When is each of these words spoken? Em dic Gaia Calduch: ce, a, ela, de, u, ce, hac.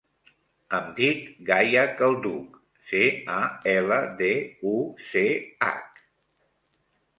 Em 0.77 0.85
dic 0.99 1.27
Gaia 1.49 1.83
Calduch: 1.99 2.57
ce, 2.93 3.03
a, 3.35 3.37
ela, 3.75 4.01
de, 4.25 4.33
u, 4.73 4.75
ce, 5.13 5.27
hac. 5.69 6.05